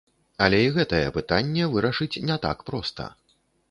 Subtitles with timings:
[0.45, 3.03] Але і гэтае пытанне вырашыць не так проста.